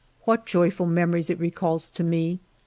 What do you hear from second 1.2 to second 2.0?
it recalls